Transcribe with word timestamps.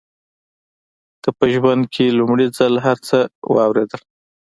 هغه 1.19 1.29
په 1.37 1.45
ژوند 1.53 1.83
کې 1.93 2.15
لومړي 2.19 2.47
ځل 2.57 2.73
هر 2.85 2.97
څه 3.07 3.17
واورېدل. 3.53 4.01